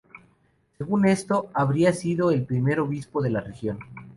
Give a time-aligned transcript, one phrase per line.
[0.79, 3.77] Según esto, habría sido el primer obispo de la región.